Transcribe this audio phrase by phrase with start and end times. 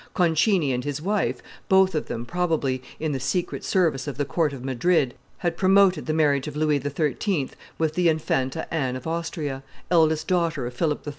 [0.15, 4.51] Concini and his wife, both of them, probably, in the secret service of the court
[4.51, 7.49] of Madrid, had promoted the marriage of Louis XIII.
[7.77, 9.61] with the Infanta Anne of Austria,
[9.91, 11.09] eldest daughter of Philip III.